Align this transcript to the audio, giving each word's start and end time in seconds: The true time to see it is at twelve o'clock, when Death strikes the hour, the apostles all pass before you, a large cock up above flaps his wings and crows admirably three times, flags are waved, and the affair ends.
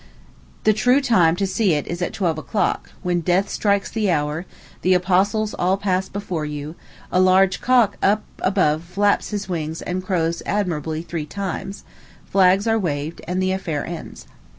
The 0.63 0.73
true 0.73 0.99
time 0.99 1.35
to 1.35 1.45
see 1.45 1.73
it 1.73 1.85
is 1.85 2.01
at 2.01 2.11
twelve 2.11 2.39
o'clock, 2.39 2.89
when 3.03 3.21
Death 3.21 3.49
strikes 3.49 3.91
the 3.91 4.09
hour, 4.09 4.47
the 4.81 4.95
apostles 4.95 5.53
all 5.53 5.77
pass 5.77 6.09
before 6.09 6.43
you, 6.43 6.73
a 7.11 7.19
large 7.21 7.61
cock 7.61 7.97
up 8.01 8.23
above 8.39 8.81
flaps 8.81 9.29
his 9.29 9.47
wings 9.47 9.79
and 9.83 10.03
crows 10.03 10.41
admirably 10.47 11.03
three 11.03 11.27
times, 11.27 11.83
flags 12.25 12.65
are 12.65 12.79
waved, 12.79 13.21
and 13.27 13.43
the 13.43 13.51
affair 13.51 13.85
ends. 13.85 14.25